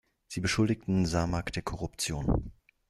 Sie 0.29 0.41
beschuldigten 0.41 1.05
Samak 1.05 1.51
der 1.53 1.61
Korruption. 1.61 2.51